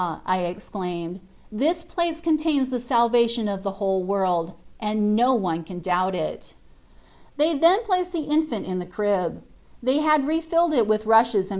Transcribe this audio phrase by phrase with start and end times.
[0.25, 1.19] "I exclaimed,"
[1.61, 6.55] this place contains the Salvation of the whole world, and no one can doubt it."
[7.37, 9.43] They then placed the infant in the crib.
[9.83, 11.49] They had re filled it with rushes and 3esus Gbrist.